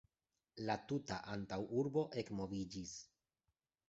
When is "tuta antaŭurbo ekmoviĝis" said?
0.91-2.95